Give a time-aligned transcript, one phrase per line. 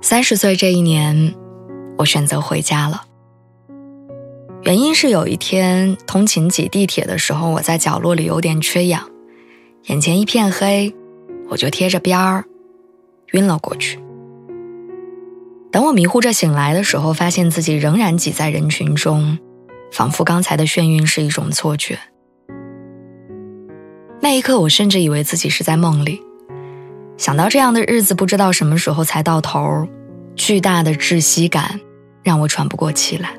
[0.00, 1.34] 三十岁这一年，
[1.98, 3.02] 我选择回家了。
[4.62, 9.10] 原因是有一天通勤挤地铁的时候，我在角落里有点缺氧，
[9.86, 10.94] 眼前一片黑，
[11.48, 12.44] 我就贴着边儿
[13.32, 13.98] 晕了过去。
[15.72, 19.36] 等我迷糊着醒来的时候，发现自己仍然挤在人群中，
[19.92, 21.98] 仿佛刚才的眩晕是一种错觉。
[24.20, 26.22] 那一刻，我甚至以为自己是在梦里。
[27.18, 29.86] 想到这样的日子，不知道什么时候才到头。
[30.36, 31.80] 巨大的窒息感
[32.22, 33.30] 让我喘不过气来，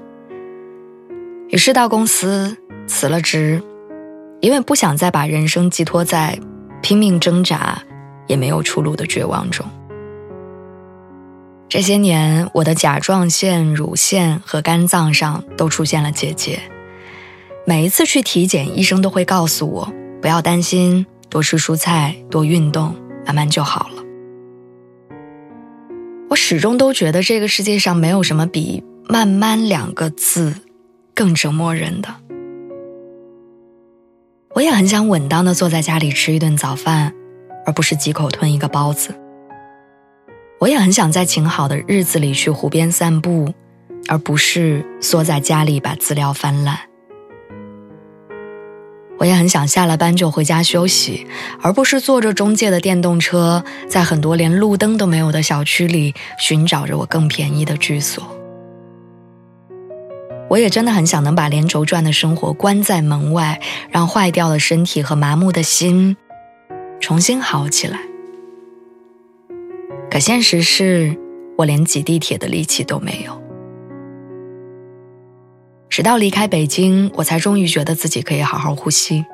[1.48, 2.58] 于是到公司
[2.88, 3.64] 辞了职，
[4.42, 6.38] 因为不想再把人生寄托在
[6.82, 7.82] 拼命挣扎
[8.28, 9.66] 也没有出路的绝望中。
[11.70, 16.60] 这些年，我的甲状腺、乳腺和肝脏上都出现了结节，
[17.66, 19.90] 每一次去体检，医生都会告诉我
[20.22, 22.94] 不要担心，多吃蔬菜，多运动，
[23.30, 24.04] 慢慢就好了。
[26.32, 30.56] 我始终都觉得这个世界上没有什么比“慢慢”两个字
[31.14, 32.10] 更折磨人的。
[34.56, 37.14] 我也很想稳当的坐在家里吃一顿早饭，
[37.68, 39.14] 而不是几口吞一个包子。
[40.60, 43.54] 我也很想在晴好的日子里去湖边散步，
[44.08, 46.80] 而不是缩在家里把资料翻烂。
[49.20, 51.28] 我也很想下了班就回家休息，
[51.62, 58.26] 而不是坐着中介的电动车，在很多连路灯都没有的小区里寻找着我更便宜的居所。
[60.50, 63.60] 我也真的很想能把连轴转的生活关在门外，
[63.92, 66.16] 让坏掉的身体和麻木的心
[67.02, 68.00] 重新好起来。
[70.10, 71.16] 可现实是，
[71.58, 73.49] 我连挤地铁的力气都没有。
[75.90, 79.26] 直到离开北京，我才终于觉得自己可以好好呼吸。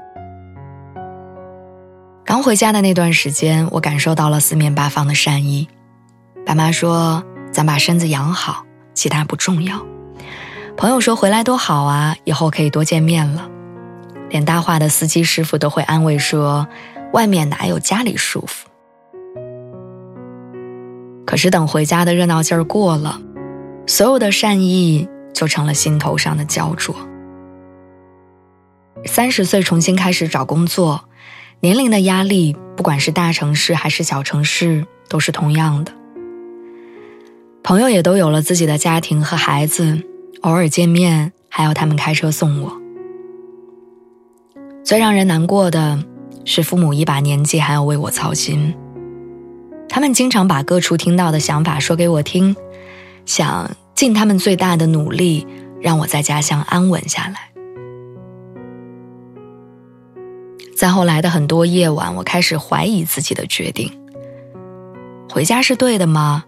[2.23, 5.67] 刚回家的那段时间，我感受到了四面八方的善意。
[6.45, 9.85] 爸妈说：“咱把身子养好，其他不重要。”
[10.77, 13.49] 朋友说：“回来多好啊，以后可以多见面了。”
[14.29, 16.67] 连搭话的司机师傅都会安慰说
[17.13, 18.67] ：“外面哪有家里舒服？”
[21.27, 23.21] 可是等回家的热闹劲儿过了，
[23.85, 25.07] 所有的善意。
[25.35, 26.95] 就成了心头上的焦灼。
[29.05, 31.07] 三十岁重新开始找工作，
[31.59, 35.91] 年龄的压力，不管是大城市还是小城市，都是同样的。
[37.61, 40.01] 朋友也都有了自己的家庭和孩子，
[40.41, 42.81] 偶尔见面还要他们开车送我。
[44.83, 45.99] 最让人难过的
[46.45, 48.73] 是，父母一把年纪还要为我操心，
[49.89, 52.55] 他们经常把各处听到的想法说给我听，
[53.25, 53.69] 想。
[53.95, 55.47] 尽他们最大的努力，
[55.81, 57.51] 让我在家乡安稳下来。
[60.75, 63.89] 在后来的很多夜晚，我开始怀疑自己的决定：
[65.31, 66.43] 回家是对的吗？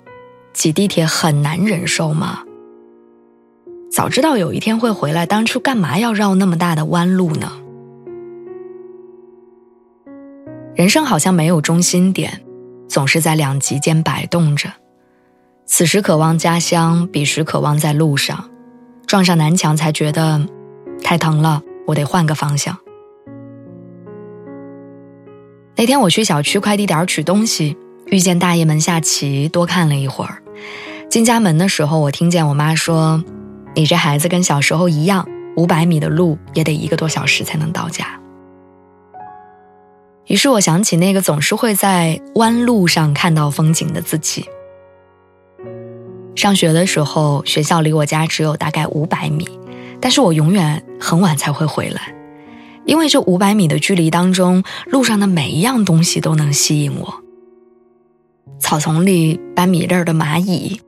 [0.54, 2.44] 挤地铁很难忍受吗？
[3.90, 7.52] 早知道有一天会回来，当初干嘛要绕那么大的弯路呢？
[10.76, 12.44] 人生好像没有中心点，
[12.90, 14.70] 总是在两极间摆动着。
[15.70, 18.50] 此时渴望家乡，彼时渴望在路上，
[19.06, 20.42] 撞上南墙才觉得
[21.04, 22.76] 太疼了，我得换个方向。
[25.76, 27.76] 那天我去小区快递点取东西，
[28.06, 30.42] 遇见大爷们下棋，多看了一会儿。
[31.10, 33.22] 进家门的时候，我听见我妈说
[33.76, 35.28] ：“你这孩子跟小时候一样，
[35.58, 38.08] 五百米的路也得一个多小时才能到家。”
[40.28, 44.46] 于是我想起那个总是会在弯路上看到风景的自己。
[46.38, 49.50] 上学的时候，学校离我家只有大概五百米，
[50.00, 52.14] 但是我永远很晚才会回来，
[52.86, 57.24] 因为这五百米的距离当中，路上的每一样东西都能吸引我。
[58.60, 60.80] 草丛里搬米粒儿的蚂蚁，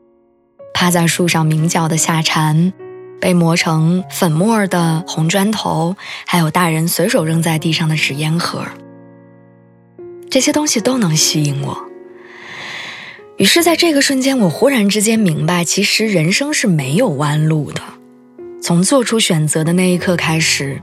[0.72, 2.72] 趴在树上鸣叫的夏蝉，
[3.20, 5.96] 被磨成粉末的红砖头，
[6.28, 8.64] 还有大人随手扔在地上的纸烟盒，
[10.30, 11.89] 这些东西都能吸引我。
[13.40, 17.82] 于是，在这个瞬间，我忽然之间明白，其实人生是没有弯路的。
[18.62, 20.82] 从做出选择的那一刻开始，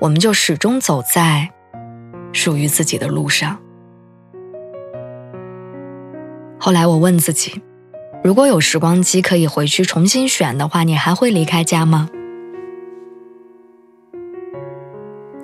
[0.00, 1.48] 我们就始终走在
[2.32, 3.56] 属于自己的路上。
[6.58, 7.62] 后来我问自己，
[8.24, 12.10] 如果有时光机可以回去重新选的话，你还会离开家吗？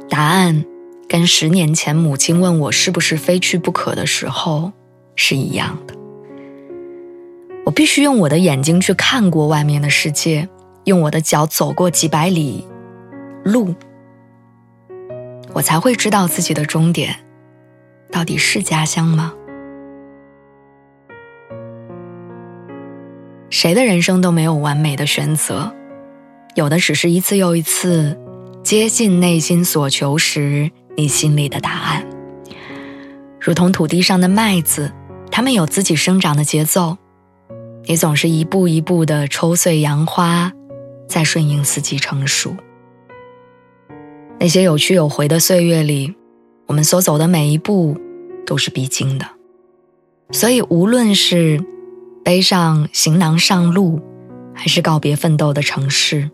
[0.08, 0.64] 答案
[1.08, 4.72] 跟十年前母亲问我是不是非去不可的时候
[5.14, 5.99] 是一样的。
[7.70, 10.48] 我必须用我的眼睛去看过外面的世界，
[10.86, 12.66] 用我的脚走过几百里
[13.44, 13.76] 路，
[15.52, 17.14] 我才会知道自己的终点
[18.10, 19.32] 到底是家乡吗？
[23.50, 25.72] 谁的人生都没有完美的选择，
[26.56, 28.18] 有的只是一次又一次
[28.64, 32.04] 接近内心所求时你心里的答案。
[33.38, 34.90] 如同土地上的麦子，
[35.30, 36.98] 它们有自己生长的节奏。
[37.90, 40.52] 你总是一步一步的抽穗扬花，
[41.08, 42.54] 在顺应四季成熟。
[44.38, 46.14] 那些有去有回的岁月里，
[46.68, 47.98] 我们所走的每一步
[48.46, 49.26] 都是必经的。
[50.30, 51.60] 所以，无论是
[52.24, 54.00] 背上行囊上路，
[54.54, 56.30] 还是告别奋斗的城市；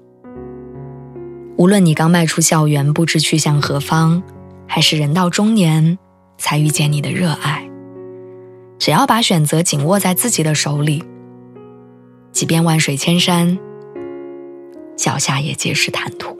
[1.56, 4.22] 无论你刚迈出校园不知去向何方，
[4.68, 5.96] 还是人到中年
[6.36, 7.66] 才遇见你的热爱，
[8.78, 11.02] 只要把选择紧握在自己的手里。
[12.36, 13.58] 即便万水千山，
[14.94, 16.36] 脚下也皆是坦途。